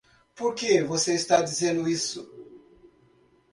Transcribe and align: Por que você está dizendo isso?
Por 0.33 0.55
que 0.55 0.81
você 0.81 1.13
está 1.13 1.43
dizendo 1.43 1.87
isso? 1.87 2.27